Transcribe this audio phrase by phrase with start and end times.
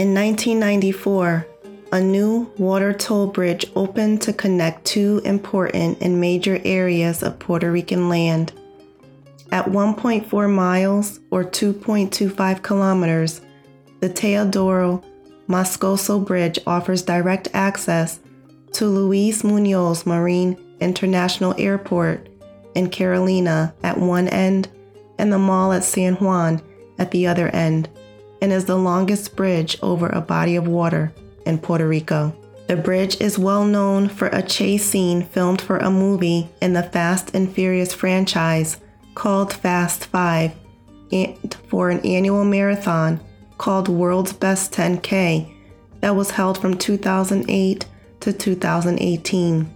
[0.00, 1.46] In 1994,
[1.92, 7.70] a new water toll bridge opened to connect two important and major areas of Puerto
[7.70, 8.54] Rican land.
[9.52, 13.42] At 1.4 miles or 2.25 kilometers,
[14.00, 15.04] the Teodoro
[15.46, 18.20] Moscoso Bridge offers direct access
[18.72, 22.26] to Luis Munoz Marin International Airport
[22.74, 24.66] in Carolina at one end
[25.18, 26.62] and the mall at San Juan
[26.98, 27.90] at the other end,
[28.40, 31.12] and is the longest bridge over a body of water
[31.46, 32.34] in Puerto Rico.
[32.66, 36.84] The bridge is well known for a chase scene filmed for a movie in the
[36.84, 38.78] Fast and Furious franchise
[39.14, 40.52] called Fast 5
[41.12, 43.20] and for an annual marathon
[43.58, 45.52] called World's Best 10K
[46.00, 47.86] that was held from 2008
[48.20, 49.74] to 2018.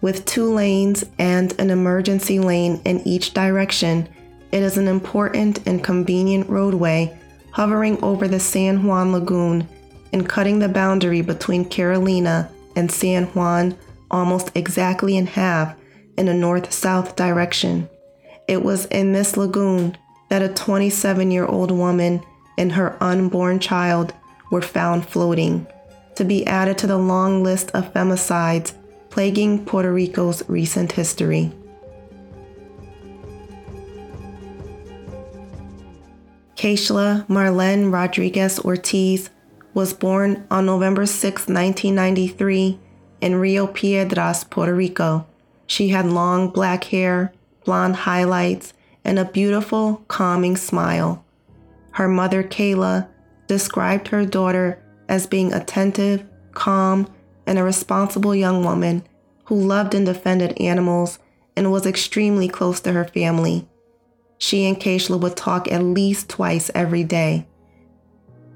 [0.00, 4.08] With two lanes and an emergency lane in each direction,
[4.52, 7.16] it is an important and convenient roadway
[7.56, 9.66] hovering over the San Juan Lagoon
[10.12, 13.74] and cutting the boundary between Carolina and San Juan
[14.10, 15.74] almost exactly in half
[16.18, 17.88] in a north south direction.
[18.46, 19.96] It was in this lagoon
[20.28, 22.22] that a 27 year old woman
[22.58, 24.12] and her unborn child
[24.52, 25.66] were found floating,
[26.16, 28.74] to be added to the long list of femicides
[29.08, 31.50] plaguing Puerto Rico's recent history.
[36.56, 39.28] Keishla Marlene Rodriguez Ortiz
[39.74, 42.80] was born on November 6, 1993,
[43.20, 45.26] in Rio Piedras, Puerto Rico.
[45.66, 47.34] She had long black hair,
[47.66, 48.72] blonde highlights,
[49.04, 51.22] and a beautiful, calming smile.
[51.90, 53.06] Her mother, Kayla,
[53.46, 57.06] described her daughter as being attentive, calm,
[57.46, 59.04] and a responsible young woman
[59.44, 61.18] who loved and defended animals
[61.54, 63.68] and was extremely close to her family.
[64.38, 67.46] She and Keishla would talk at least twice every day.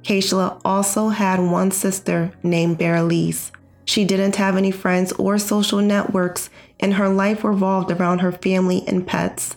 [0.03, 3.51] Keishla also had one sister named Beralise.
[3.85, 8.85] She didn't have any friends or social networks, and her life revolved around her family
[8.87, 9.57] and pets.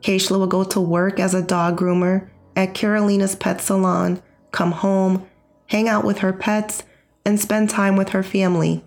[0.00, 5.26] Keishla would go to work as a dog groomer at Carolina's Pet Salon, come home,
[5.66, 6.84] hang out with her pets,
[7.24, 8.84] and spend time with her family.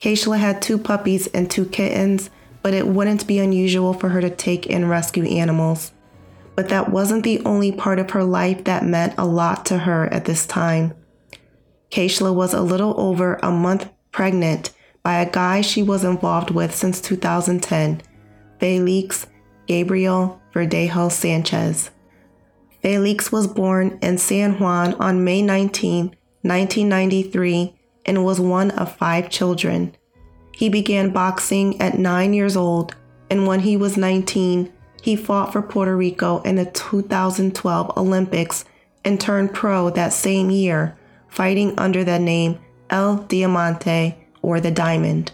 [0.00, 2.30] Keishla had two puppies and two kittens,
[2.62, 5.92] but it wouldn't be unusual for her to take in rescue animals.
[6.54, 10.06] But that wasn't the only part of her life that meant a lot to her
[10.12, 10.94] at this time.
[11.90, 14.70] Keishla was a little over a month pregnant
[15.02, 18.02] by a guy she was involved with since 2010,
[18.58, 19.26] Felix
[19.66, 21.90] Gabriel Verdejo Sanchez.
[22.80, 26.06] Felix was born in San Juan on May 19,
[26.42, 27.74] 1993,
[28.06, 29.94] and was one of five children.
[30.52, 32.94] He began boxing at nine years old,
[33.30, 38.64] and when he was 19, he fought for Puerto Rico in the 2012 Olympics
[39.04, 40.96] and turned pro that same year,
[41.28, 42.58] fighting under the name
[42.90, 45.32] El Diamante or the Diamond.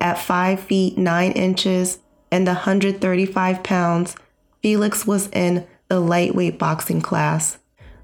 [0.00, 1.98] At 5 feet 9 inches
[2.30, 4.16] and 135 pounds,
[4.62, 7.58] Felix was in the lightweight boxing class.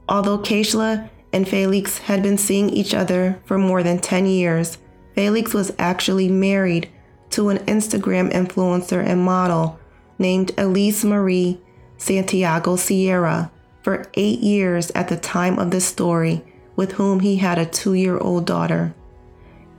[0.09, 4.79] Although Keishla and Felix had been seeing each other for more than 10 years,
[5.15, 6.89] Felix was actually married
[7.31, 9.79] to an Instagram influencer and model
[10.19, 11.61] named Elise Marie
[11.97, 13.51] Santiago Sierra
[13.83, 16.45] for eight years at the time of this story,
[16.77, 18.95] with whom he had a two year old daughter.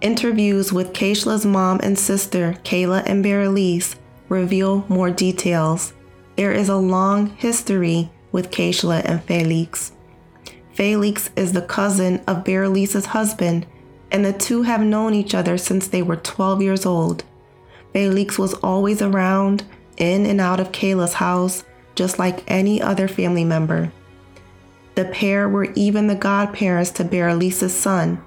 [0.02, 3.96] Interviews with Keishla's mom and sister, Kayla and Beralise,
[4.30, 5.94] reveal more details.
[6.36, 9.94] There is a long history with Keishla and Felix.
[10.74, 13.66] Felix is the cousin of Beralise's husband
[14.16, 17.26] and the two have known each other since they were 12 years old.
[17.92, 19.66] Felix was always around,
[19.98, 21.66] in and out of Kayla's house,
[21.96, 23.92] just like any other family member.
[24.96, 28.24] The pair were even the godparents to Beralise's son.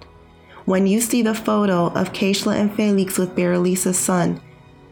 [0.67, 4.43] When you see the photo of Keishla and Felix with Beralise's son,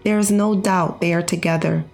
[0.03, 1.85] there is no doubt they are together.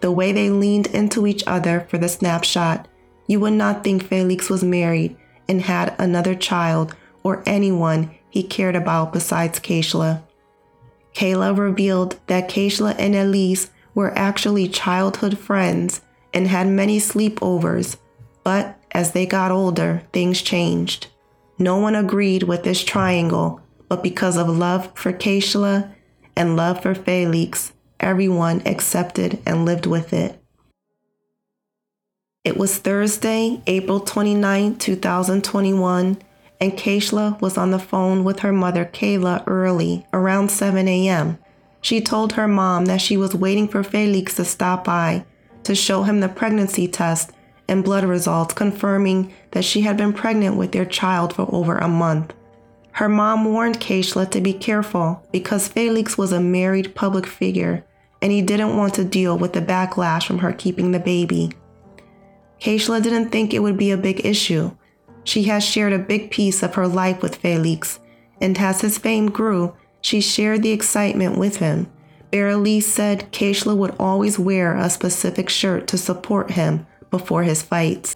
[0.00, 2.88] The way they leaned into each other for the snapshot,
[3.26, 5.14] you would not think Felix was married
[5.46, 10.22] and had another child or anyone he cared about besides Keishla.
[11.14, 16.02] Kayla revealed that Keishla and Elise were actually childhood friends
[16.34, 17.96] and had many sleepovers,
[18.44, 21.06] but as they got older, things changed.
[21.58, 25.90] No one agreed with this triangle, but because of love for Keishla
[26.36, 30.38] and love for Felix, everyone accepted and lived with it.
[32.44, 36.18] It was Thursday, April 29, 2021,
[36.60, 41.38] and Keishla was on the phone with her mother Kayla early, around 7 a.m.
[41.80, 45.24] She told her mom that she was waiting for Felix to stop by
[45.64, 47.32] to show him the pregnancy test
[47.68, 51.88] and blood results confirming that she had been pregnant with their child for over a
[51.88, 52.32] month.
[52.92, 57.84] Her mom warned Keishla to be careful because Felix was a married public figure
[58.22, 61.52] and he didn't want to deal with the backlash from her keeping the baby.
[62.60, 64.70] Keishla didn't think it would be a big issue.
[65.26, 67.98] She has shared a big piece of her life with Felix,
[68.40, 71.90] and as his fame grew, she shared the excitement with him.
[72.30, 78.14] Berenice said Keishla would always wear a specific shirt to support him before his fights.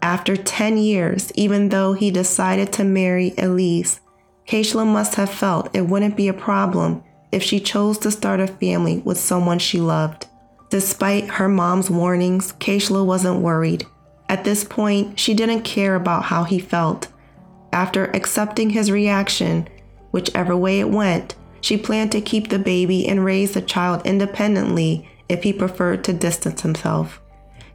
[0.00, 4.00] After 10 years, even though he decided to marry Elise,
[4.46, 8.46] Keishla must have felt it wouldn't be a problem if she chose to start a
[8.46, 10.26] family with someone she loved.
[10.70, 13.84] Despite her mom's warnings, Keishla wasn't worried.
[14.28, 17.08] At this point, she didn't care about how he felt.
[17.72, 19.68] After accepting his reaction,
[20.10, 25.08] whichever way it went, she planned to keep the baby and raise the child independently
[25.28, 27.20] if he preferred to distance himself.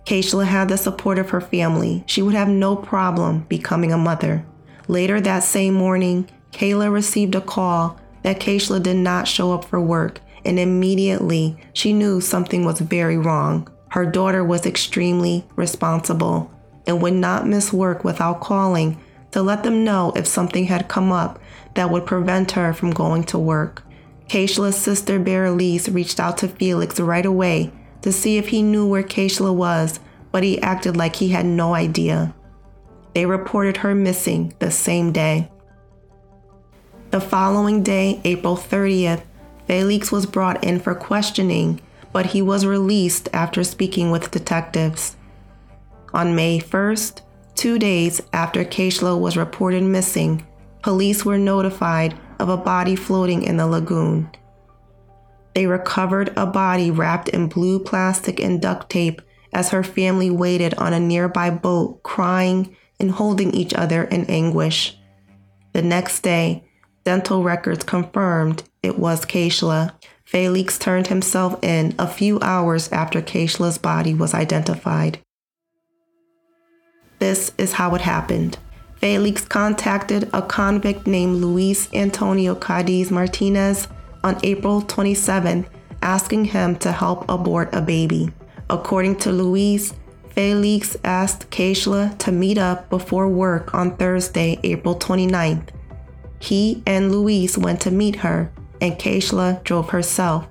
[0.06, 2.04] Keishla had the support of her family.
[2.08, 4.46] She would have no problem becoming a mother.
[4.88, 9.80] Later that same morning, Kayla received a call that Keishla did not show up for
[9.80, 13.70] work, and immediately she knew something was very wrong.
[13.94, 16.50] Her daughter was extremely responsible
[16.88, 19.00] and would not miss work without calling
[19.30, 21.40] to let them know if something had come up
[21.75, 23.84] that would prevent her from going to work.
[24.28, 29.04] Keishla's sister Berenice reached out to Felix right away to see if he knew where
[29.04, 30.00] Keishla was,
[30.31, 32.34] but he acted like he had no idea.
[33.13, 35.51] They reported her missing the same day.
[37.12, 39.22] The following day, April 30th,
[39.68, 41.80] Felix was brought in for questioning,
[42.13, 45.18] but he was released after speaking with detectives.
[46.13, 47.21] On May 1st,
[47.56, 50.45] two days after Keishla was reported missing,
[50.83, 54.30] police were notified of a body floating in the lagoon.
[55.56, 59.21] They recovered a body wrapped in blue plastic and duct tape
[59.54, 64.98] as her family waited on a nearby boat, crying and holding each other in anguish.
[65.74, 66.63] The next day,
[67.04, 69.94] dental records confirmed it was Keishla.
[70.34, 75.20] Felix turned himself in a few hours after Keishla's body was identified.
[77.20, 78.58] This is how it happened.
[78.96, 83.88] Felix contacted a convict named Luis Antonio Cadiz Martinez
[84.24, 85.68] on April 27th,
[86.02, 88.34] asking him to help abort a baby.
[88.72, 89.94] According to Luis,
[90.32, 95.70] Felix asked Keishla to meet up before work on Thursday, April 29th.
[96.40, 98.52] He and Luis went to meet her,
[98.84, 100.46] and Keishla drove herself.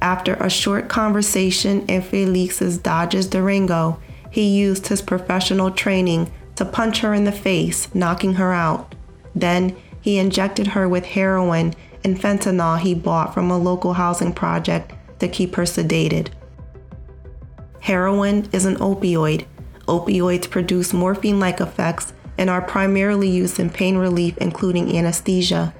[0.00, 4.00] After a short conversation in Felix's Dodge's Durango,
[4.30, 8.94] he used his professional training to punch her in the face, knocking her out.
[9.34, 14.92] Then he injected her with heroin and fentanyl he bought from a local housing project
[15.18, 16.28] to keep her sedated.
[17.80, 19.44] Heroin is an opioid.
[19.86, 25.74] Opioids produce morphine like effects and are primarily used in pain relief, including anesthesia.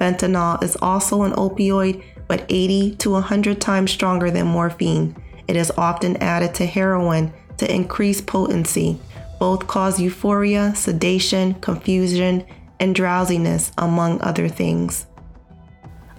[0.00, 5.16] Fentanyl is also an opioid, but 80 to 100 times stronger than morphine.
[5.48, 8.98] It is often added to heroin to increase potency.
[9.38, 12.44] Both cause euphoria, sedation, confusion,
[12.80, 15.06] and drowsiness, among other things.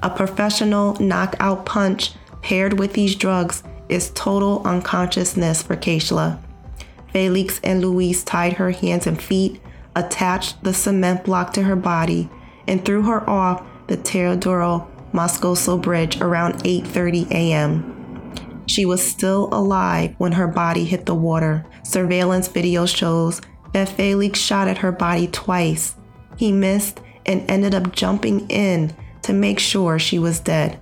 [0.02, 2.12] A professional knockout punch
[2.42, 6.40] paired with these drugs is total unconsciousness for Keishla.
[7.12, 9.62] Felix and Luis tied her hands and feet,
[9.96, 12.30] attached the cement block to her body,
[12.68, 18.64] and threw her off the Teodoro Moscoso Bridge around 8:30 a.m.
[18.66, 21.66] She was still alive when her body hit the water.
[21.84, 23.42] Surveillance video shows
[23.74, 25.96] that Felix shot at her body twice.
[26.38, 30.80] He missed and ended up jumping in to make sure she was dead.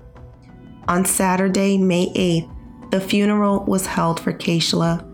[0.88, 5.06] On Saturday, May 8th, the funeral was held for Keishla.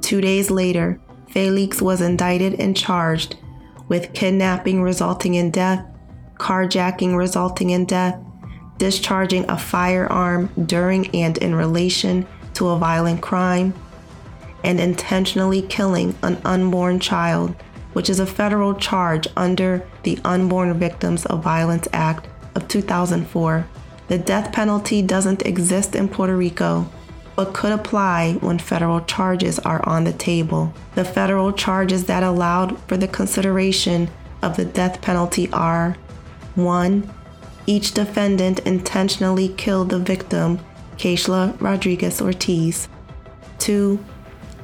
[0.00, 1.00] Two days later,
[1.30, 3.36] Felix was indicted and charged
[3.88, 5.84] with kidnapping resulting in death,
[6.38, 8.18] carjacking resulting in death,
[8.78, 13.74] discharging a firearm during and in relation to a violent crime,
[14.64, 17.54] and intentionally killing an unborn child,
[17.92, 23.66] which is a federal charge under the Unborn Victims of Violence Act of 2004.
[24.08, 26.88] The death penalty doesn't exist in Puerto Rico,
[27.36, 30.72] but could apply when federal charges are on the table.
[30.94, 34.10] The federal charges that allowed for the consideration
[34.42, 35.96] of the death penalty are
[36.58, 37.14] 1.
[37.66, 40.60] Each defendant intentionally killed the victim,
[40.96, 42.88] Keishla Rodriguez Ortiz.
[43.58, 43.98] 2.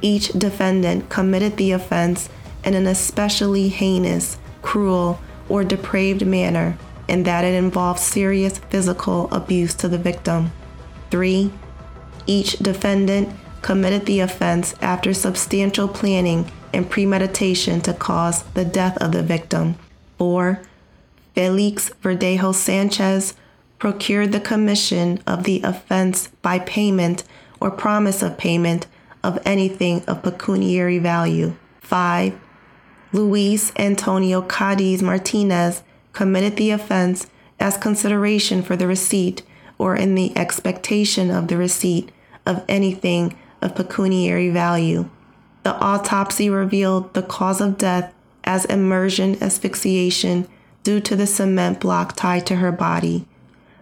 [0.01, 2.29] Each defendant committed the offense
[2.63, 9.73] in an especially heinous, cruel, or depraved manner and that it involved serious physical abuse
[9.75, 10.51] to the victim.
[11.11, 11.51] 3.
[12.25, 13.29] Each defendant
[13.61, 19.75] committed the offense after substantial planning and premeditation to cause the death of the victim.
[20.17, 20.61] 4.
[21.35, 23.33] Felix Verdejo Sanchez
[23.77, 27.25] procured the commission of the offense by payment
[27.59, 28.87] or promise of payment
[29.21, 31.53] of anything of pecuniary value.
[31.81, 32.39] 5.
[33.11, 37.27] Luis Antonio Cadiz Martinez committed the offense
[37.59, 39.41] as consideration for the receipt
[39.77, 42.13] or in the expectation of the receipt
[42.45, 45.09] of anything of pecuniary value.
[45.63, 48.13] The autopsy revealed the cause of death
[48.45, 50.47] as immersion asphyxiation
[50.85, 53.27] due to the cement block tied to her body.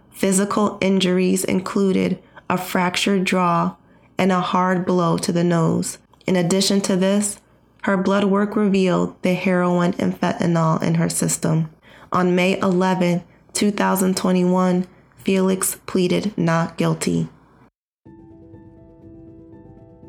[0.09, 2.17] Physical injuries included
[2.49, 3.75] a fractured jaw
[4.17, 5.97] and a hard blow to the nose.
[6.25, 7.41] In addition to this,
[7.83, 11.69] her blood work revealed the heroin and fentanyl in her system.
[12.13, 17.27] On May 11, 2021, Felix pleaded not guilty.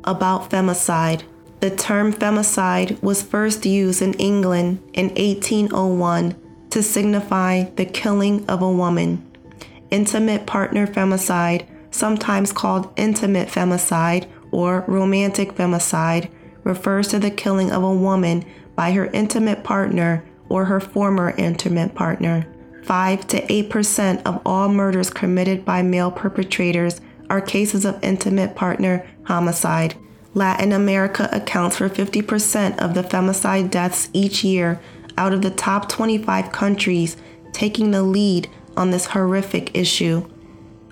[0.04, 1.22] About femicide.
[1.58, 6.36] The term femicide was first used in England in 1801
[6.74, 9.24] to signify the killing of a woman.
[9.92, 16.28] Intimate partner femicide, sometimes called intimate femicide or romantic femicide,
[16.64, 21.94] refers to the killing of a woman by her intimate partner or her former intimate
[21.94, 22.44] partner.
[22.82, 27.00] 5 to 8% of all murders committed by male perpetrators
[27.30, 29.94] are cases of intimate partner homicide.
[30.34, 34.80] Latin America accounts for 50% of the femicide deaths each year
[35.16, 37.16] out of the top 25 countries
[37.52, 40.28] taking the lead on this horrific issue.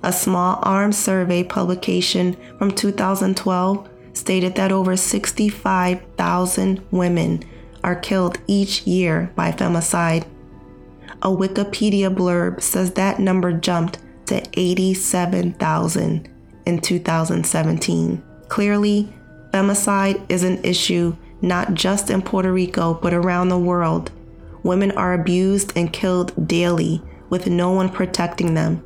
[0.03, 7.43] A small arms survey publication from 2012 stated that over 65,000 women
[7.85, 10.27] are killed each year by femicide.
[11.23, 16.29] A Wikipedia blurb says that number jumped to 87,000
[16.67, 18.23] in 2017.
[18.49, 19.13] Clearly,
[19.53, 24.11] femicide is an issue not just in Puerto Rico, but around the world.
[24.63, 28.85] Women are abused and killed daily with no one protecting them.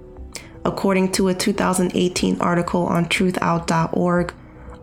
[0.65, 4.35] According to a 2018 article on truthout.org,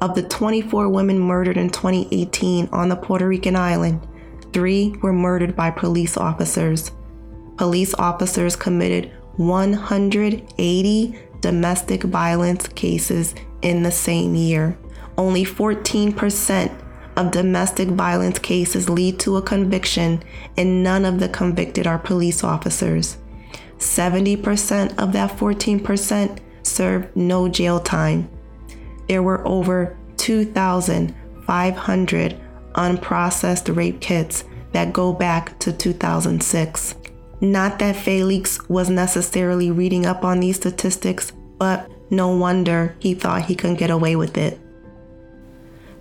[0.03, 4.05] of the 24 women murdered in 2018 on the Puerto Rican island,
[4.51, 6.91] three were murdered by police officers.
[7.57, 14.77] Police officers committed 180 domestic violence cases in the same year.
[15.17, 16.82] Only 14%
[17.15, 20.23] of domestic violence cases lead to a conviction,
[20.57, 23.17] and none of the convicted are police officers.
[23.77, 28.29] 70% of that 14% served no jail time
[29.07, 32.41] there were over 2,500
[32.73, 36.95] unprocessed rape kits that go back to 2006.
[37.41, 43.45] Not that Felix was necessarily reading up on these statistics, but no wonder he thought
[43.45, 44.59] he could get away with it.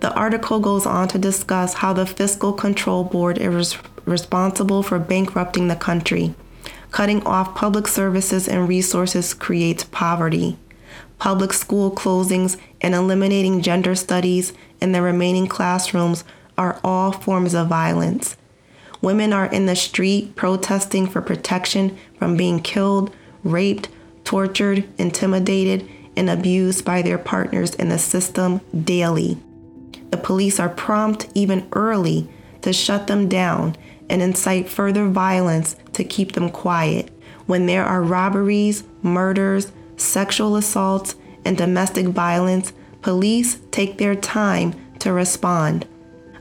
[0.03, 5.69] The article goes on to discuss how the Fiscal Control Board is responsible for bankrupting
[5.69, 6.35] the country.
[6.91, 10.57] Cutting off public services and resources creates poverty
[11.19, 16.25] public school closings, and eliminating gender studies in the remaining classrooms
[16.57, 18.35] are all forms of violence.
[19.01, 23.87] Women are in the street protesting for protection from being killed, raped,
[24.25, 29.37] tortured, intimidated, and abused by their partners in the system daily.
[30.13, 32.29] The police are prompt, even early,
[32.61, 33.75] to shut them down
[34.07, 37.09] and incite further violence to keep them quiet.
[37.47, 45.11] When there are robberies, murders, sexual assaults, and domestic violence, police take their time to
[45.11, 45.87] respond.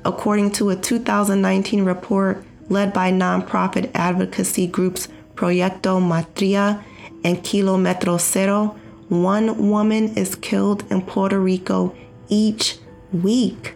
[0.05, 6.85] According to a 2019 report led by nonprofit advocacy groups Proyecto Matria
[7.25, 8.77] and Kilometro Cero,
[9.09, 11.97] one woman is killed in Puerto Rico
[12.29, 12.77] each
[13.13, 13.75] week.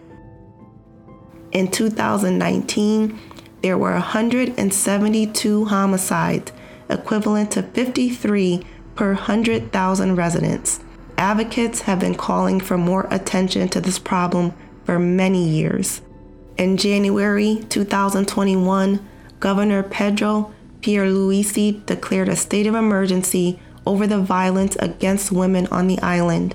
[1.52, 3.18] In 2019,
[3.62, 6.52] there were 172 homicides,
[6.88, 8.62] equivalent to 53
[8.94, 10.80] per 100,000 residents.
[11.18, 14.52] Advocates have been calling for more attention to this problem
[14.84, 16.02] for many years.
[16.58, 19.06] In January 2021,
[19.40, 25.98] Governor Pedro Pierluisi declared a state of emergency over the violence against women on the
[26.00, 26.54] island.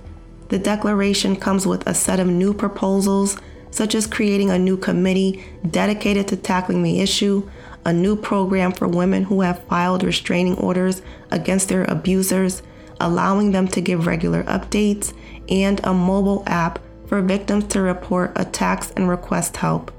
[0.51, 3.37] The declaration comes with a set of new proposals,
[3.69, 7.49] such as creating a new committee dedicated to tackling the issue,
[7.85, 12.63] a new program for women who have filed restraining orders against their abusers,
[12.99, 15.13] allowing them to give regular updates,
[15.47, 19.89] and a mobile app for victims to report attacks and request help.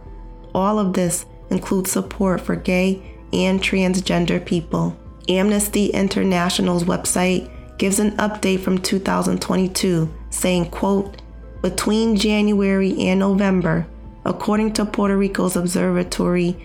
[0.54, 4.94] All of this includes support for gay and transgender people.
[5.30, 11.22] Amnesty International's website gives an update from 2022 saying, quote,
[11.60, 13.86] Between January and November,
[14.24, 16.56] according to Puerto Rico's Observatory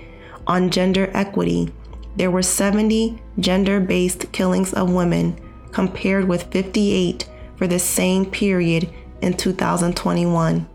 [0.47, 1.71] on Gender Equity,
[2.15, 5.39] there were 70 gender based killings of women,
[5.71, 8.89] compared with 58 for the same period
[9.21, 10.67] in 2021.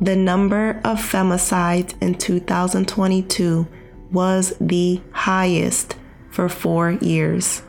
[0.00, 3.66] The number of femicides in 2022
[4.12, 5.96] was the highest
[6.30, 7.62] for four years.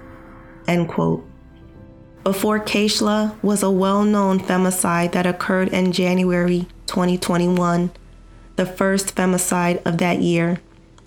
[0.67, 1.30] End quote.
[2.23, 7.89] Before Keishla was a well known femicide that occurred in January 2021,
[8.57, 10.61] the first femicide of that year.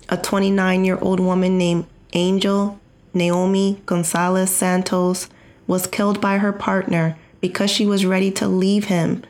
[0.09, 2.81] A 29 year old woman named Angel
[3.13, 5.29] Naomi Gonzalez Santos
[5.67, 9.23] was killed by her partner because she was ready to leave him.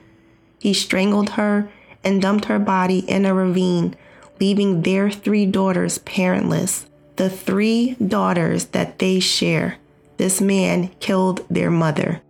[0.57, 1.69] He strangled her
[2.03, 3.95] and dumped her body in a ravine,
[4.39, 6.87] leaving their three daughters parentless.
[7.17, 9.77] The three daughters that they share
[10.17, 12.21] this man killed their mother.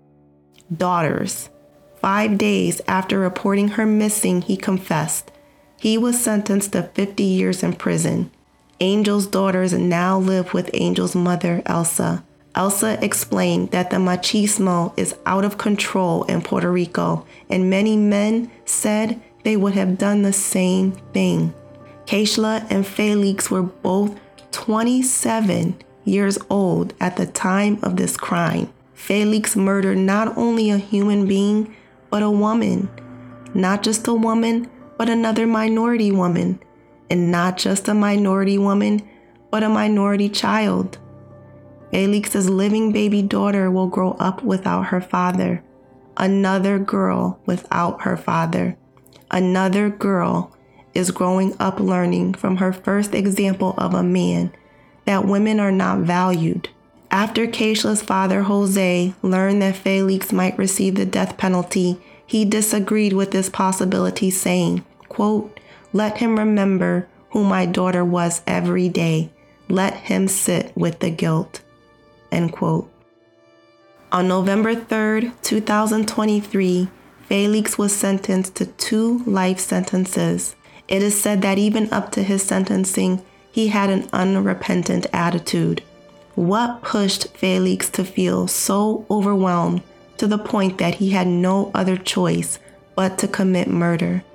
[0.76, 1.50] Daughters.
[1.98, 5.32] Five days after reporting her missing, he confessed.
[5.80, 8.32] He was sentenced to 50 years in prison.
[8.80, 12.24] Angel's daughters now live with Angel's mother, Elsa.
[12.56, 18.50] Elsa explained that the machismo is out of control in Puerto Rico, and many men
[18.66, 21.54] said they would have done the same thing.
[22.06, 24.18] Keishla and Felix were both
[24.52, 28.72] 27 years old at the time of this crime.
[28.94, 31.76] Felix murdered not only a human being,
[32.10, 32.90] but a woman.
[33.54, 36.60] Not just a woman, but another minority woman.
[37.10, 39.08] And not just a minority woman,
[39.52, 40.98] but a minority child.
[41.92, 45.64] Felix's living baby daughter will grow up without her father.
[46.18, 48.78] Another girl without her father.
[49.30, 50.56] Another girl
[50.94, 54.52] is growing up learning from her first example of a man
[55.06, 56.70] that women are not valued.
[57.12, 63.32] After Keishla's father, Jose, learned that Felix might receive the death penalty, he disagreed with
[63.32, 65.60] this possibility, saying, quote,
[65.94, 69.30] Let him remember who my daughter was every day.
[69.70, 71.62] Let him sit with the guilt.
[72.32, 72.92] End quote.
[74.12, 76.90] On November 3, 2023,
[77.28, 80.56] Felix was sentenced to two life sentences.
[80.88, 83.24] It is said that even up to his sentencing,
[83.56, 85.82] he had an unrepentant attitude.
[86.36, 89.82] What pushed Felix to feel so overwhelmed
[90.18, 92.60] to the point that he had no other choice
[92.96, 94.26] but to commit murder?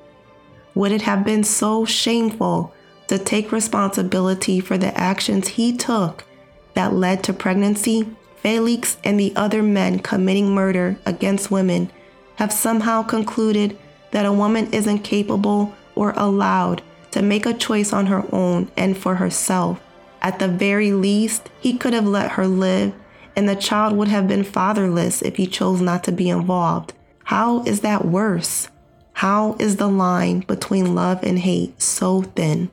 [0.75, 2.73] Would it have been so shameful
[3.09, 6.25] to take responsibility for the actions he took
[6.73, 8.09] that led to pregnancy?
[8.37, 11.91] Felix and the other men committing murder against women
[12.37, 13.77] have somehow concluded
[14.13, 16.81] that a woman isn't capable or allowed
[17.13, 19.81] to make a choice on her own and for herself.
[20.23, 22.93] At the very least, he could have let her live,
[23.35, 26.93] and the child would have been fatherless if he chose not to be involved.
[27.25, 28.69] How is that worse?
[29.15, 32.71] How is the line between love and hate so thin?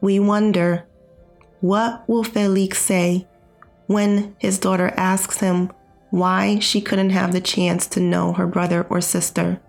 [0.00, 0.84] We wonder,
[1.60, 3.26] what will Felix say
[3.86, 5.70] when his daughter asks him
[6.10, 9.60] why she couldn't have the chance to know her brother or sister?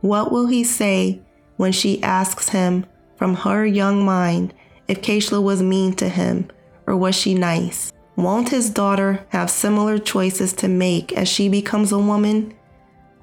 [0.00, 1.20] What will he say
[1.56, 2.86] when she asks him
[3.20, 4.54] from her young mind
[4.88, 6.48] if Keishla was mean to him
[6.86, 7.92] or was she nice?
[8.16, 12.54] Won't his daughter have similar choices to make as she becomes a woman?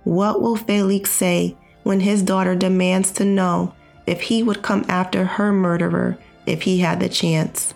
[0.03, 3.73] What will Felix say when his daughter demands to know
[4.05, 7.73] if he would come after her murderer if he had the chance?